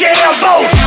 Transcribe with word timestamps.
your 0.00 0.10
elbows. 0.10 0.77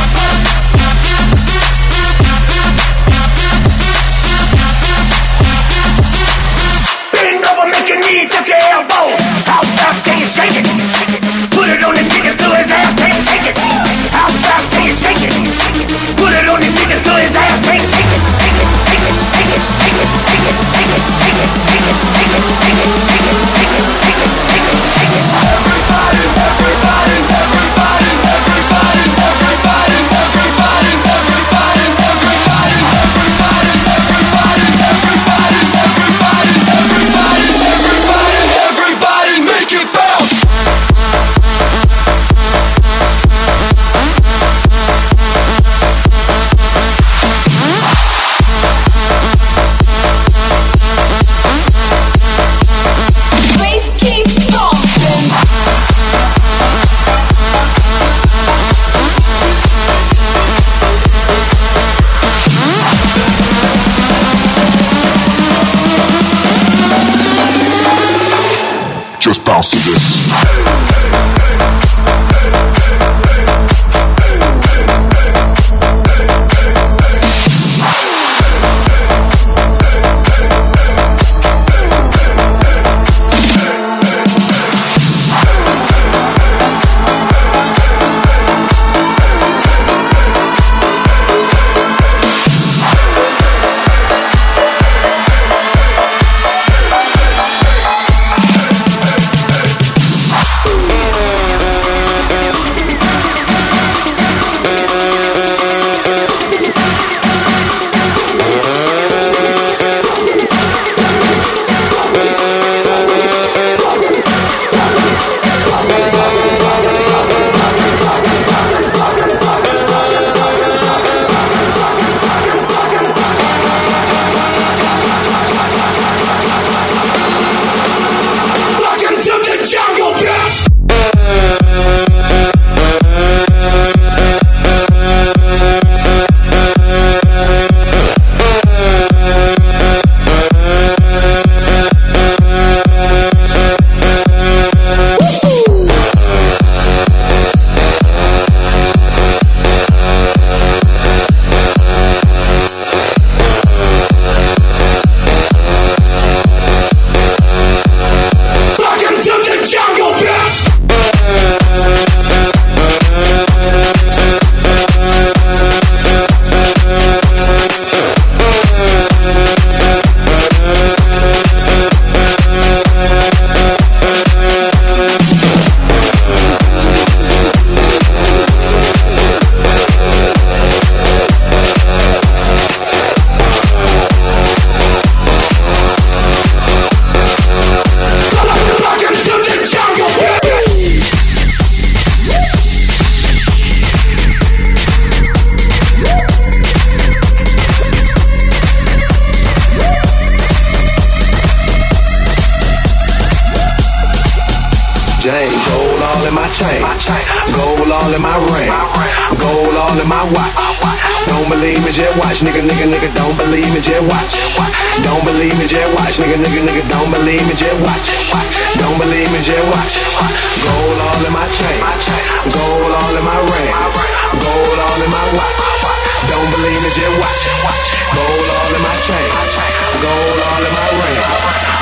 All 230.62 230.68
in 230.68 230.74
my 230.74 230.90
ring. 231.02 231.18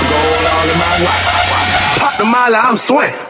Gold 0.09 0.47
all 0.47 0.69
in 0.73 0.79
my 0.79 0.95
watch. 1.05 1.25
Pop 2.01 2.15
the 2.19 2.25
mile, 2.25 2.55
I'm 2.57 2.77
swing. 2.77 3.30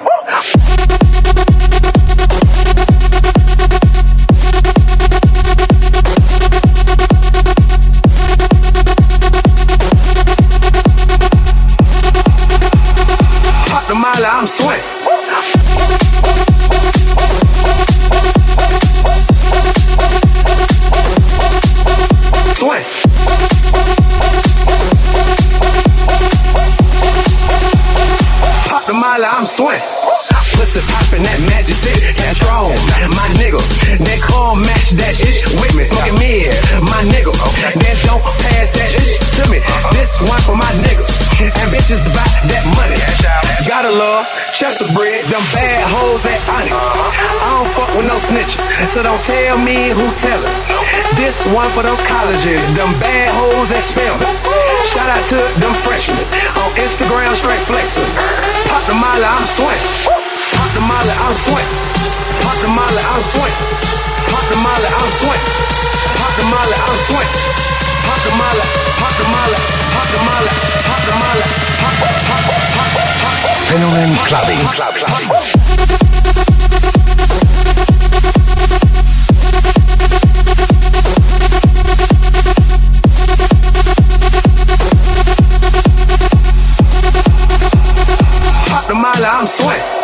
Match 34.91 34.99
that 34.99 35.15
ish 35.23 35.43
with 35.59 35.75
me. 35.77 35.85
Smoking 35.85 36.19
me, 36.19 36.33
my 36.83 37.03
nigga. 37.11 37.31
Okay. 37.31 37.73
That 37.79 37.97
don't 38.07 38.23
pass 38.23 38.71
that 38.75 38.91
ish 38.99 39.19
to 39.39 39.43
me. 39.51 39.59
Uh-huh. 39.59 39.95
This 39.95 40.19
one 40.23 40.41
for 40.43 40.57
my 40.57 40.71
niggas. 40.83 41.11
And 41.41 41.69
bitches 41.73 42.01
buy 42.13 42.27
that 42.53 42.65
money. 42.77 42.97
Gotta 43.65 43.89
love 43.89 44.29
Chester 44.53 44.85
bread, 44.93 45.25
them 45.33 45.41
bad 45.57 45.83
hoes 45.89 46.21
at 46.29 46.41
Onyx. 46.53 46.77
Uh-huh. 46.77 47.41
I 47.41 47.49
don't 47.57 47.71
fuck 47.73 47.91
with 47.97 48.07
no 48.09 48.21
snitches, 48.21 48.61
so 48.93 49.01
don't 49.03 49.21
tell 49.25 49.57
me 49.57 49.89
who 49.89 50.05
tell 50.21 50.37
it. 50.37 50.55
This 51.17 51.41
one 51.49 51.73
for 51.73 51.81
them 51.81 51.97
colleges, 52.05 52.61
them 52.77 52.93
bad 53.01 53.33
hoes 53.33 53.69
that 53.73 53.85
spell 53.89 54.17
it. 54.21 54.29
Shout 54.93 55.09
out 55.09 55.25
to 55.33 55.41
them 55.65 55.73
freshmen 55.81 56.21
on 56.61 56.69
Instagram, 56.77 57.33
straight 57.37 57.63
flexing. 57.65 58.11
Pop 58.69 58.85
the 58.85 58.97
molly, 58.97 59.25
I'm 59.25 59.47
swing. 59.49 59.81
Pop 60.53 60.71
the 60.77 60.83
molly, 60.85 61.15
I'm 61.25 61.37
swing. 61.41 61.69
Pop 62.45 62.57
the 62.61 62.69
molly, 62.69 63.01
I'm 63.01 63.25
swing. 63.33 64.00
Pop 64.31 64.45
the 64.47 64.57
molly, 64.57 64.87
I'm 64.87 65.11
swing. 65.19 65.43
Pop 66.17 66.33
the 66.39 66.45
molly, 66.47 66.77
I'm 66.79 66.99
swing. 67.07 67.31
Pop 68.07 68.21
the 68.23 68.31
molly, 68.39 68.65
pop 68.99 69.15
the 69.19 69.25
molly, 69.27 69.59
pop 69.91 70.07
the 70.07 70.19
molly, 70.23 70.53
pop 70.87 71.03
the 71.03 71.13
molly, 71.19 71.47
pop, 71.83 71.95
pop, 71.99 72.43
pop, 72.47 72.91
pop. 73.23 73.41
Fenomen 73.67 74.11
Clubbing. 74.27 74.63
Club, 74.75 74.95
clubbing. 74.95 75.81
I'm 89.41 89.47
swing. 89.47 90.00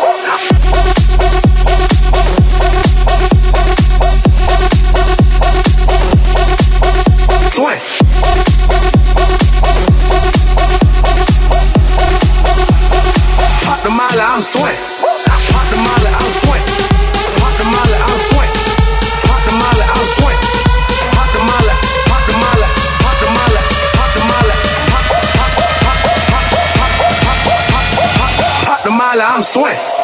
Swing. 29.42 29.95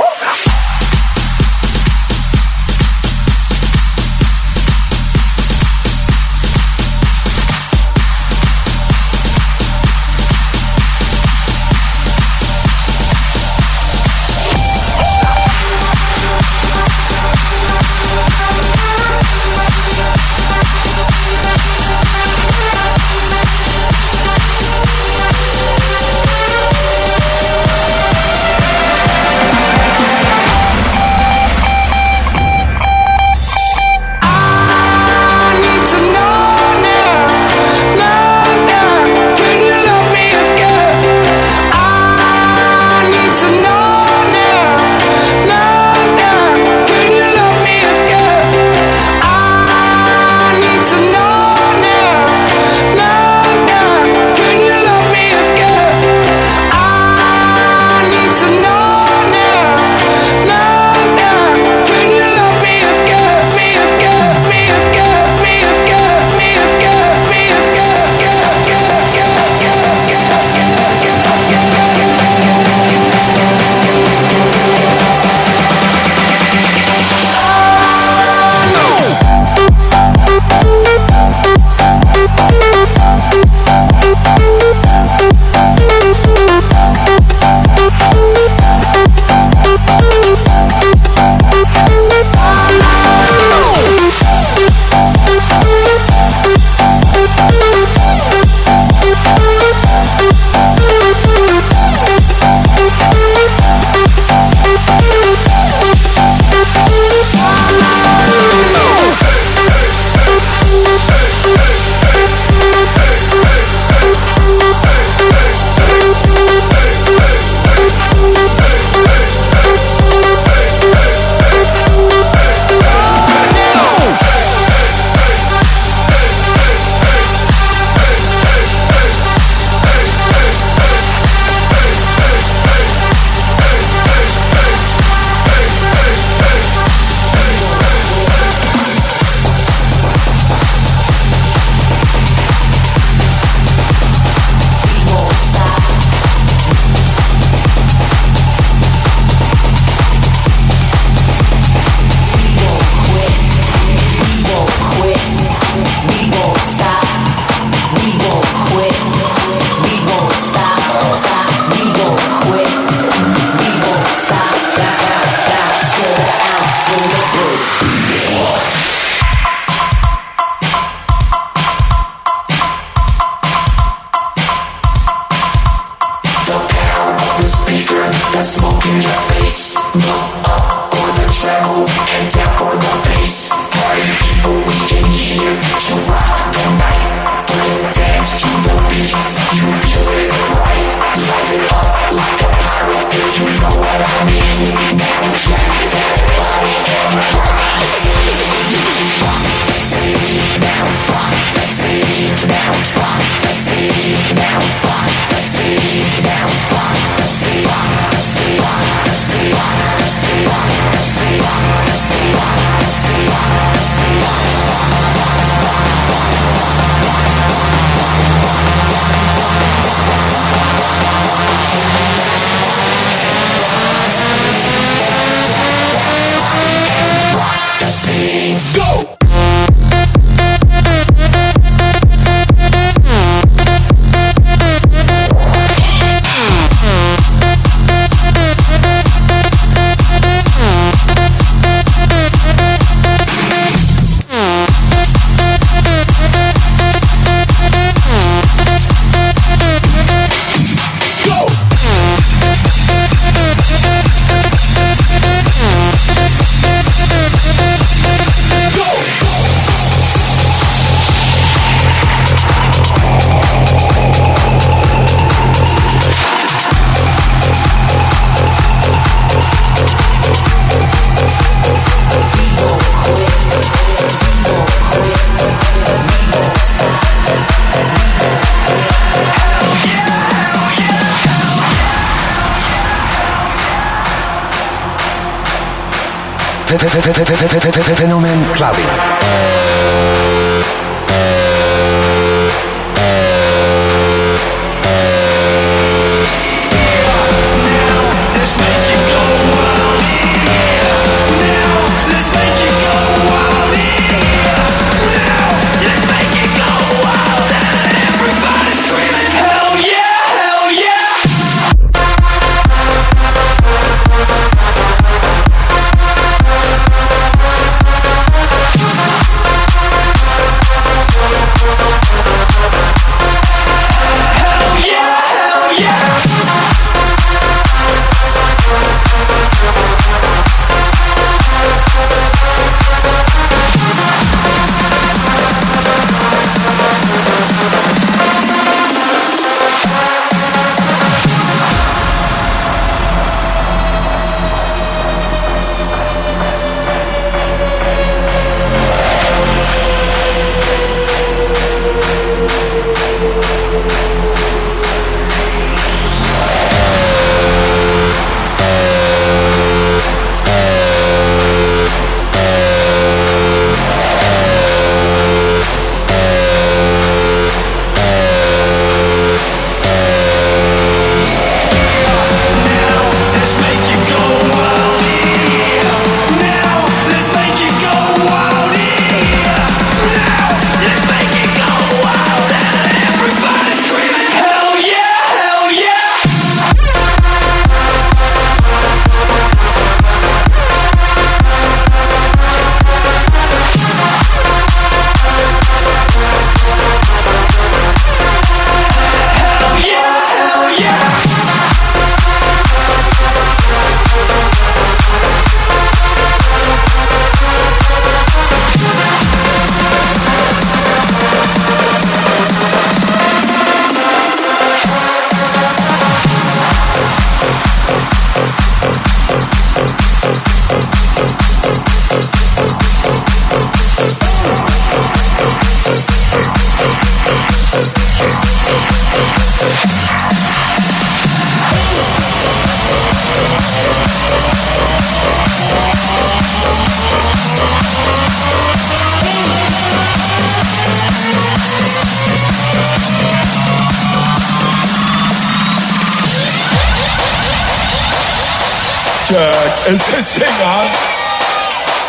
Is 449.84 449.98
this 450.12 450.38
thing 450.38 450.54
on? 450.62 450.86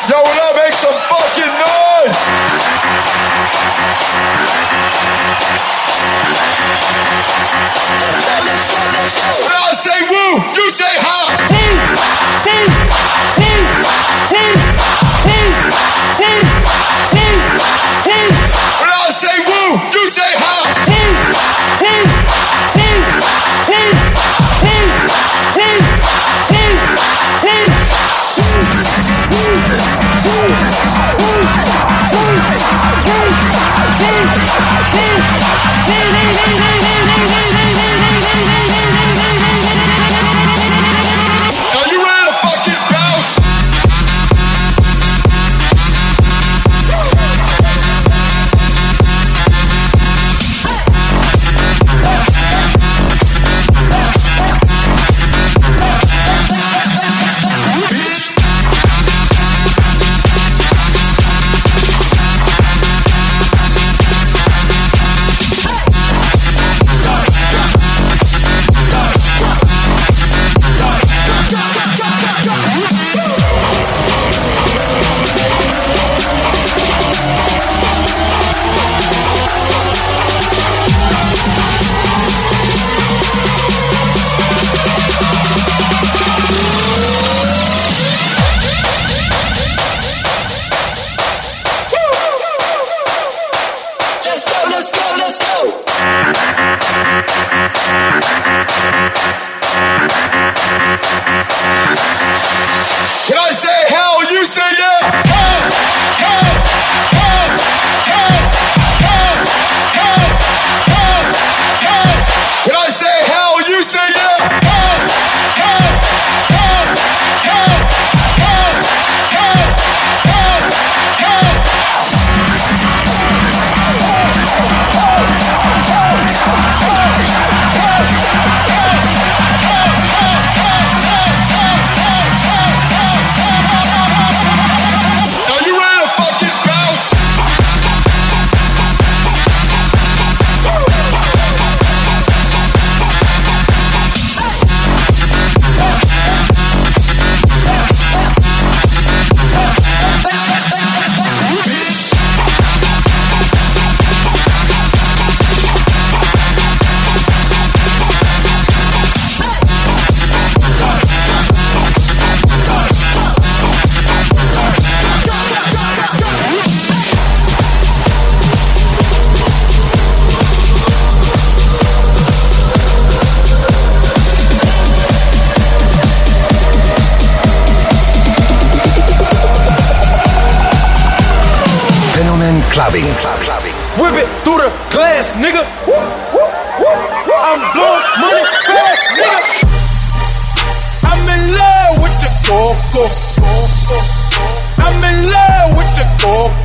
Yo, 0.07 0.21
will 0.21 0.41
I 0.45 0.53
make 0.61 0.73
some 0.73 0.93
fucking 0.93 1.53
noise? 1.57 3.23
When 9.41 9.57
I 9.57 9.73
say 9.73 9.99
woo, 10.05 10.61
you 10.61 10.69
say 10.69 10.85
ha. 11.01 11.22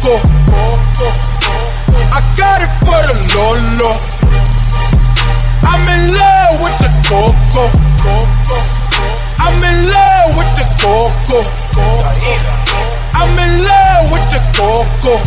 Coco. 0.00 0.20
I 2.12 2.20
got 2.36 2.62
it 2.62 2.70
for 2.86 3.00
the 3.08 3.16
Lolo. 3.34 3.92
I'm 5.62 5.82
in 5.88 6.14
love 6.14 6.60
with 6.62 6.78
the 6.78 6.90
Coco 7.08 8.37
coco. 10.88 11.44
I'm 13.12 13.36
in 13.36 13.52
love 13.60 14.08
with 14.08 14.24
the 14.32 14.40
coco. 14.56 15.20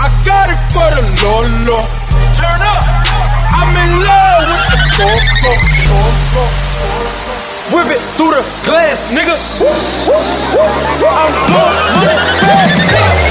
I 0.00 0.08
got 0.24 0.48
it 0.48 0.60
for 0.72 0.88
the 0.96 1.04
Lolo. 1.20 1.80
Turn 2.40 2.60
up. 2.72 2.84
I'm 3.52 3.76
in 3.76 3.92
love 4.00 4.48
with 4.48 4.64
the 4.72 4.80
coco. 4.96 5.52
Whip 7.72 7.88
it 7.92 8.02
through 8.16 8.32
the 8.32 8.44
glass, 8.64 9.12
nigga. 9.12 9.36
I'm 11.04 11.32
going 11.52 13.25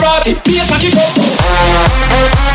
Maserati, 0.00 0.34
bass 0.44 0.72
I 0.72 0.78
kick 0.78 0.96
up. 0.96 2.49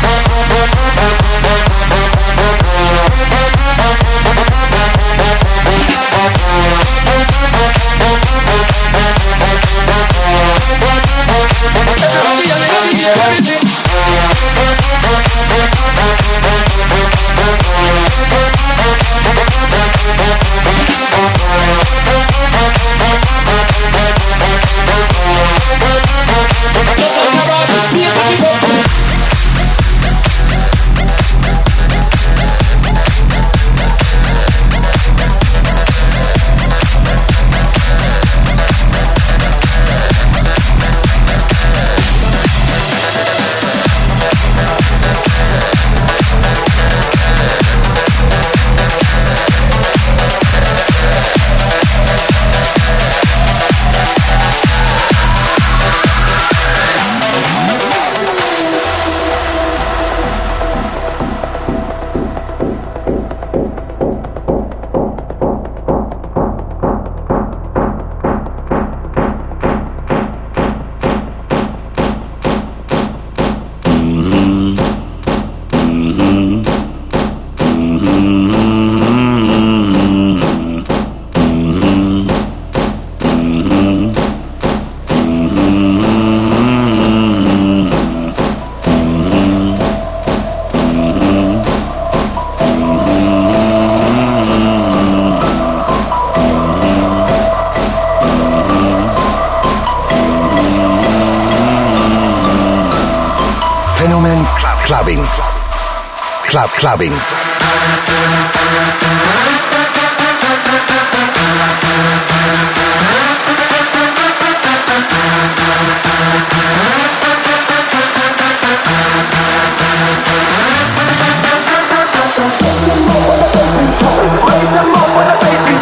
saben. 106.86 107.10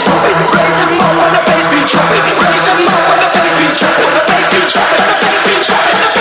Chopping 0.05 0.40
the 0.40 1.40
bass, 1.45 1.64
beat 1.69 1.85
chopping 1.87 2.25
the 2.25 2.40
bass, 2.40 2.64
beat 2.64 3.77
chopping 3.77 4.09
the 4.09 4.23
bass, 4.25 4.49
beat 4.49 4.73
chopping 4.73 4.97
the 4.97 5.21
bass, 5.21 5.45
beat 5.45 5.61
chopping 5.61 6.01
the 6.01 6.09
bass. 6.09 6.14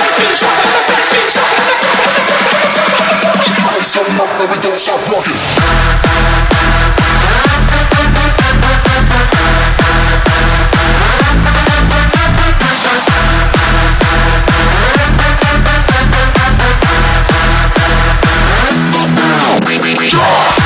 so 3.93 4.01
much 4.13 4.27
that 4.39 4.49
we 4.49 4.57
don't 4.59 4.79
stop 4.79 4.97
walking. 5.13 5.37
Draw! 20.09 20.62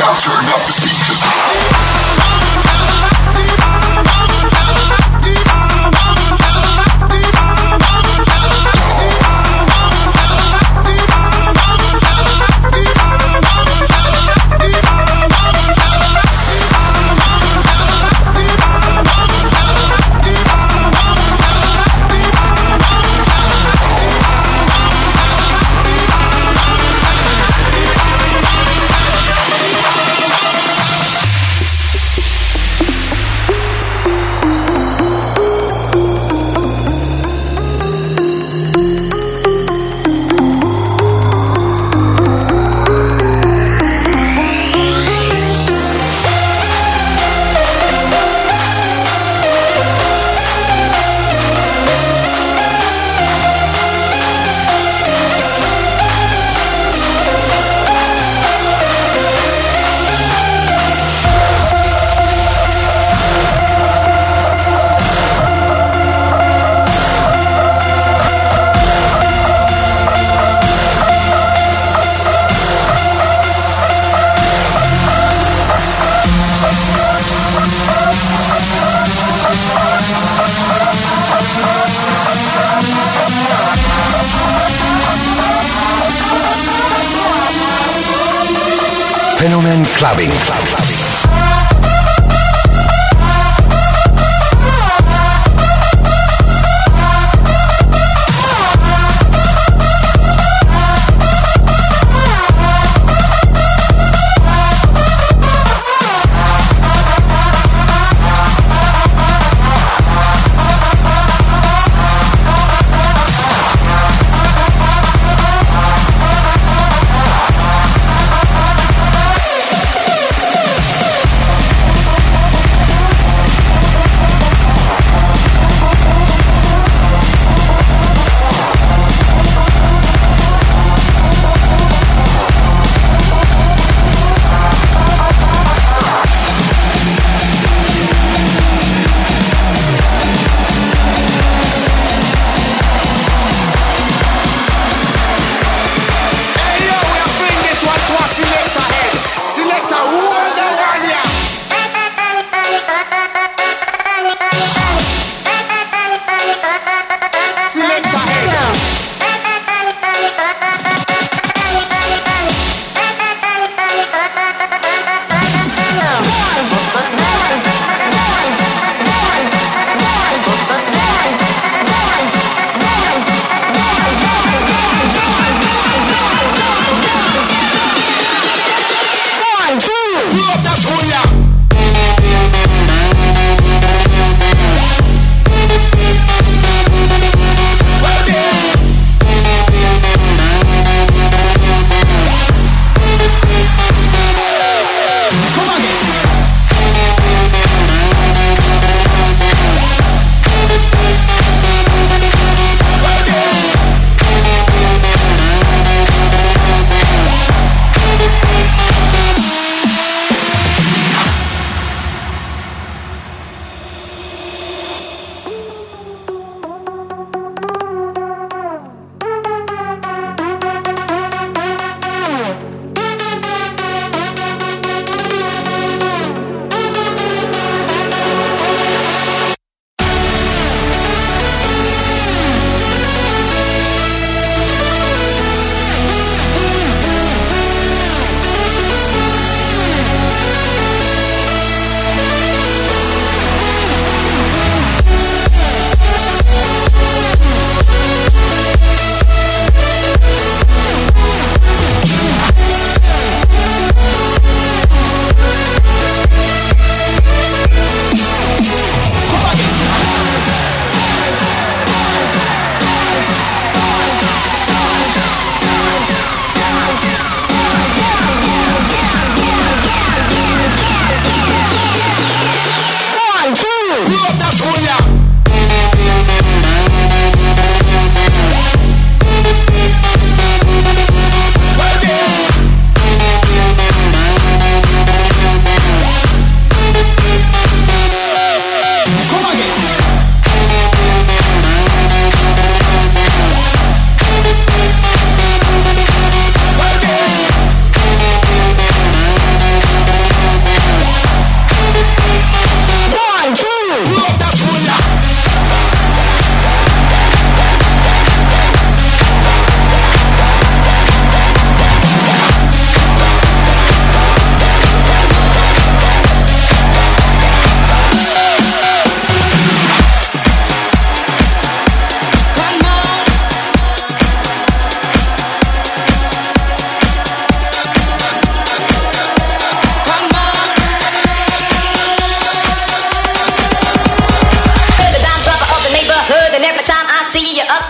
down, 0.00 0.16
turn 0.16 0.44
up 0.48 0.60
the 0.64 0.72
speakers. 0.72 1.89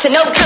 to 0.00 0.08
no 0.08 0.39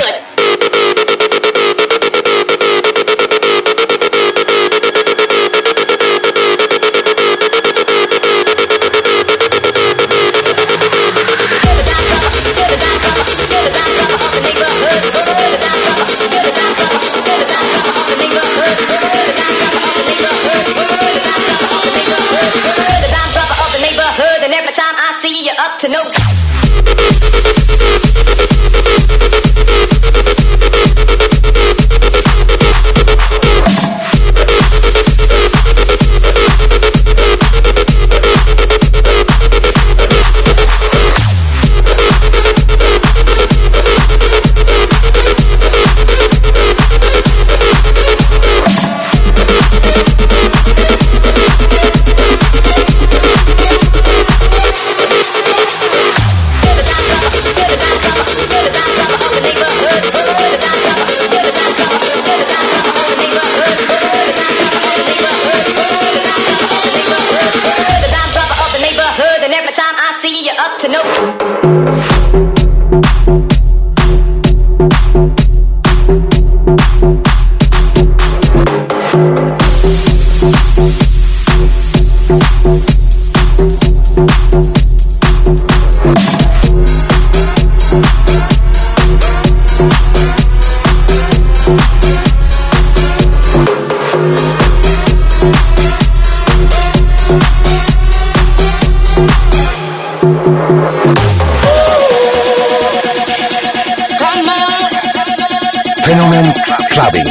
phenomenon 106.15 106.55
clubbing. 106.93 107.27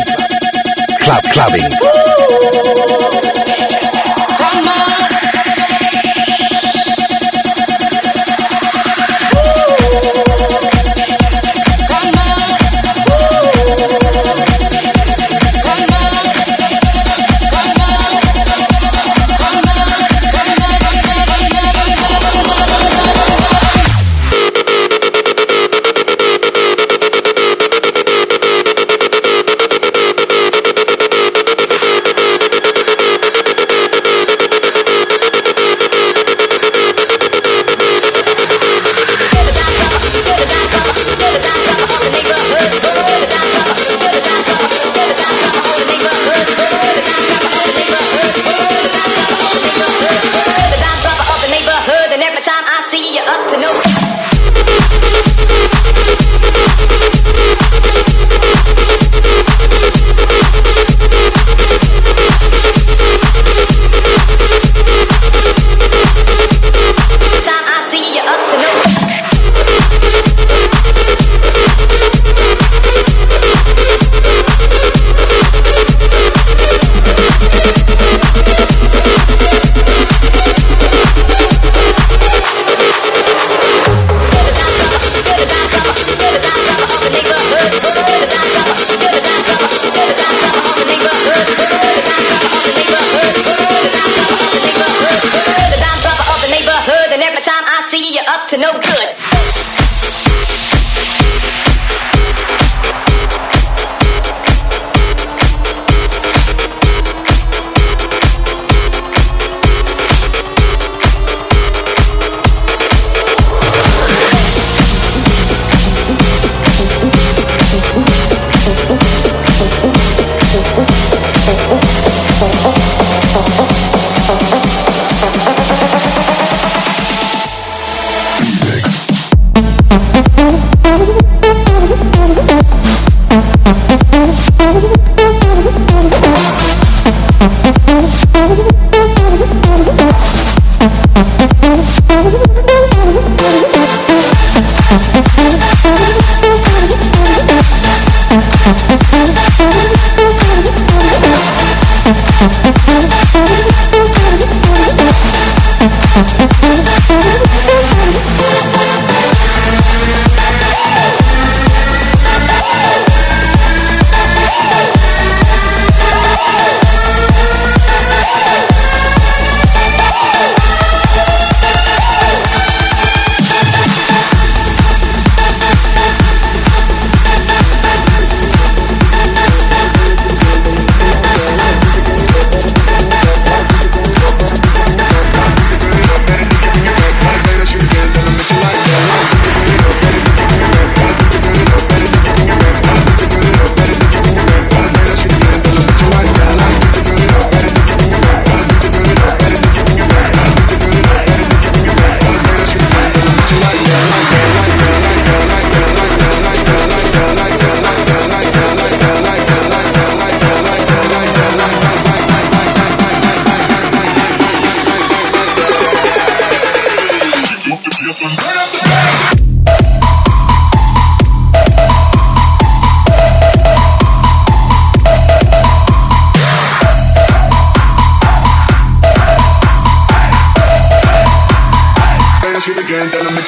Club 1.00 1.24
clubbing. 1.32 1.72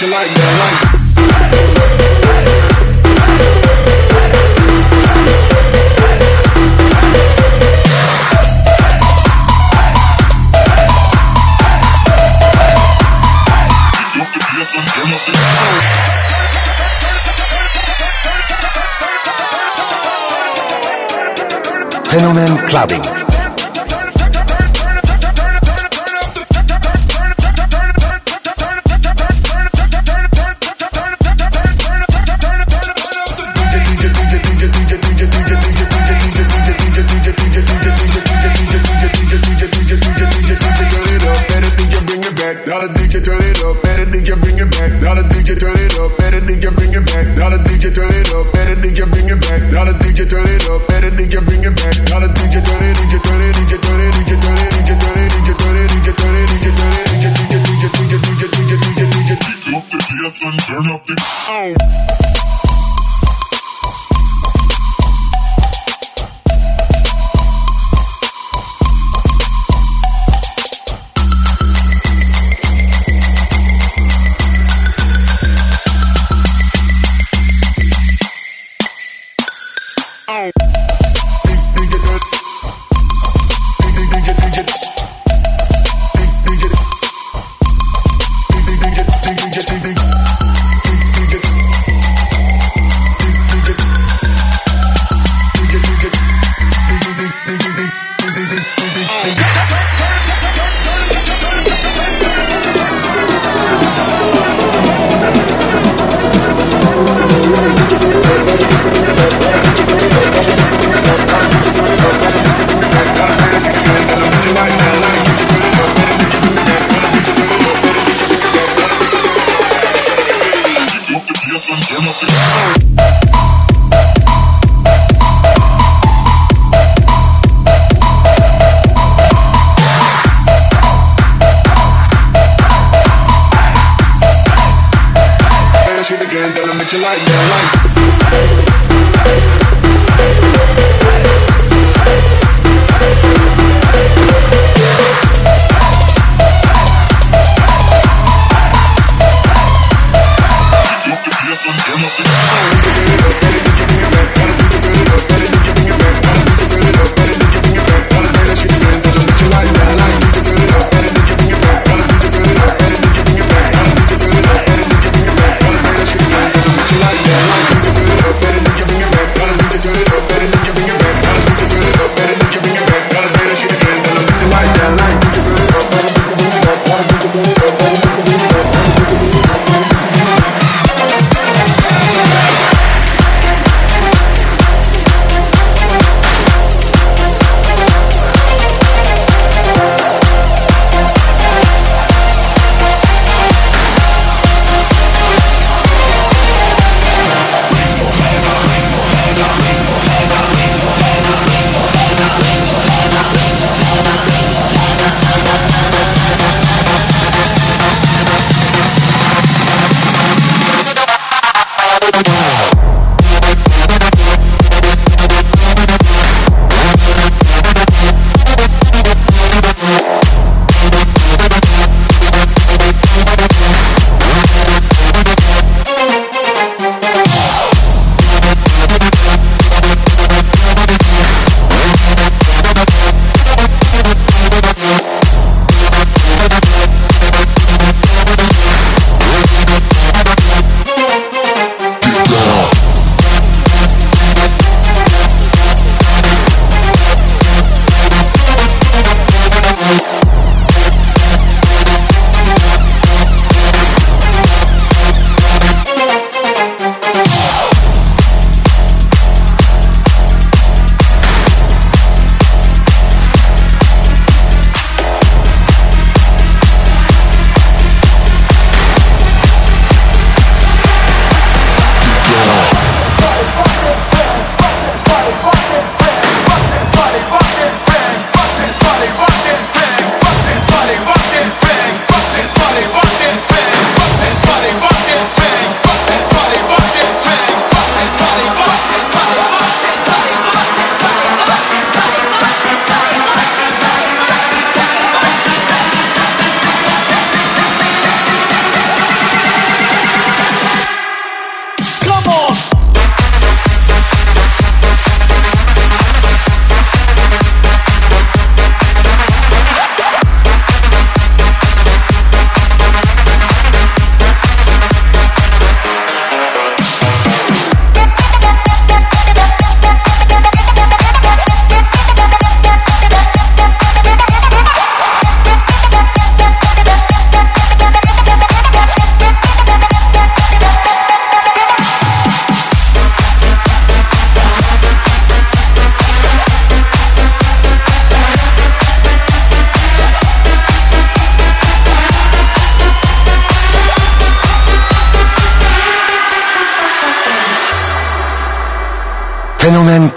you 0.06 0.12
like 0.12 0.28
that, 0.28 0.60
like. 0.60 0.96
Fenomen 22.10 22.58
Clubbing. 22.70 23.15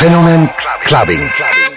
Fenomen 0.00 0.48
Clubbing. 0.86 1.20
Clubbing. 1.36 1.69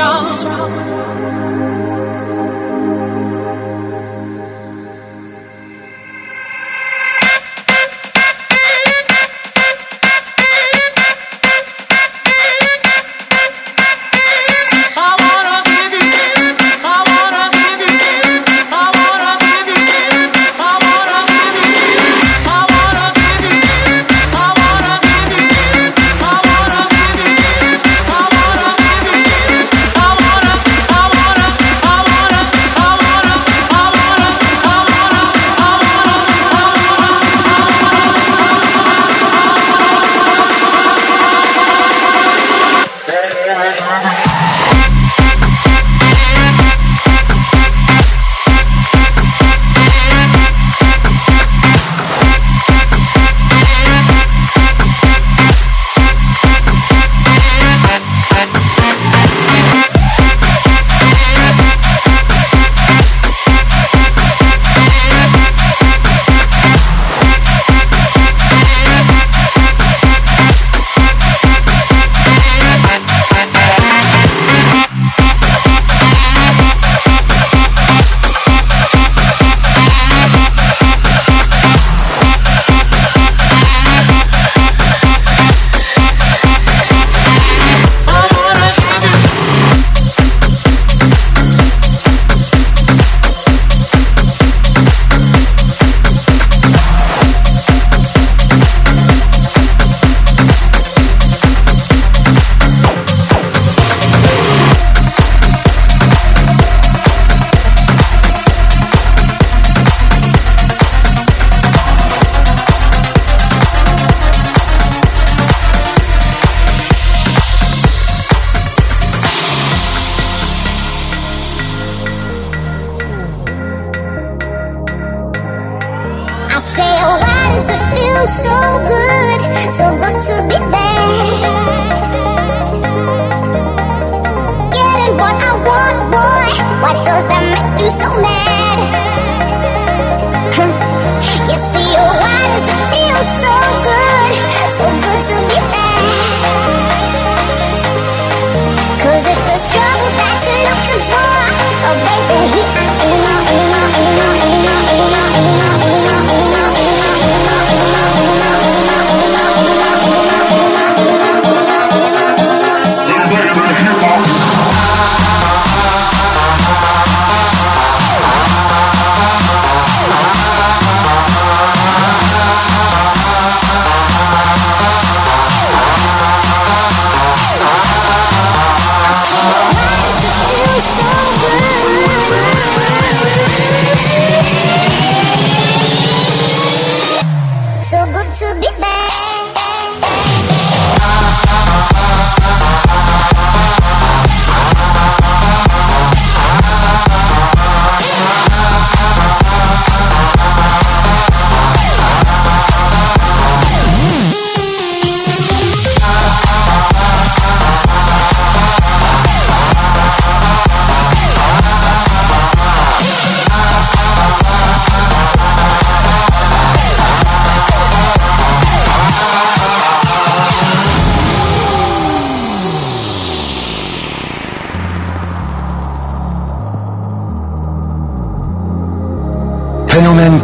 江 0.00 0.99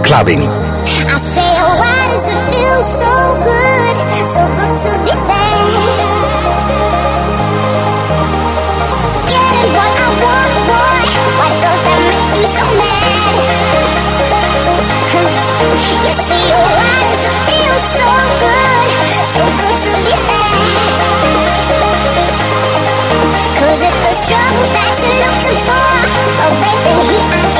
Clubbing. 0.07 0.39
I 0.39 1.19
say, 1.19 1.43
oh, 1.59 1.75
why 1.83 2.07
does 2.15 2.31
it 2.31 2.39
feel 2.55 2.81
so 2.87 3.11
good, 3.43 3.97
so 4.23 4.47
good 4.55 4.75
to 4.87 4.93
be? 5.03 5.19
Getting 9.27 9.71
what 9.75 9.91
I 9.99 10.09
want, 10.23 10.55
boy. 10.71 11.03
Why 11.43 11.51
does 11.59 11.81
that 11.83 11.99
make 12.07 12.39
you 12.39 12.47
so 12.47 12.65
mad? 12.79 13.35
You 16.07 16.15
see, 16.23 16.45
oh, 16.55 16.71
why 16.71 16.97
does 17.11 17.27
it 17.27 17.37
feel 17.51 17.77
so 17.83 18.07
good, 18.47 18.87
so 19.35 19.43
good 19.59 19.77
to 19.91 19.95
be? 20.07 20.15
Cause 23.59 23.81
if 23.83 23.97
there's 24.07 24.23
trouble 24.31 24.71
that 24.71 24.93
you're 25.03 25.19
looking 25.19 25.59
for, 25.67 25.99
oh 26.47 26.55
baby, 26.63 27.19
I 27.27 27.56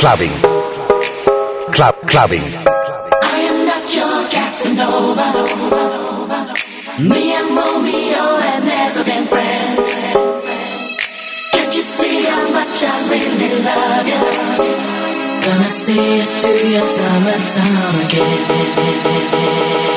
Clubbing. 0.00 0.32
Club 1.72 1.94
Clubbing. 2.06 2.40
I 2.40 3.38
am 3.50 3.66
not 3.66 3.84
your 3.94 4.24
Casanova. 4.32 5.28
Me 6.98 7.34
and 7.36 7.50
Romeo 7.54 8.24
have 8.40 8.64
never 8.64 9.04
been 9.04 9.26
friends. 9.26 9.92
Can't 11.52 11.76
you 11.76 11.82
see 11.82 12.24
how 12.24 12.48
much 12.48 12.82
I 12.82 12.96
really 13.12 13.60
love 13.62 14.08
you? 14.08 14.20
Gonna 15.44 15.70
see 15.70 16.22
it 16.22 16.30
to 16.44 16.48
you 16.66 16.80
time 16.80 17.26
and 17.26 17.46
time 17.52 18.00
again. 18.06 19.89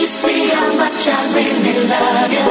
You 0.00 0.06
see 0.06 0.48
how 0.50 0.72
much 0.76 1.08
I 1.08 1.18
really 1.34 1.88
love 1.88 2.30
you? 2.30 2.46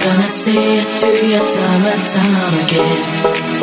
Gonna 0.00 0.28
see 0.28 0.78
it 0.80 0.98
to 1.00 1.10
you 1.26 1.38
time 1.38 1.84
and 1.84 2.06
time 2.08 2.54
again. 2.64 3.61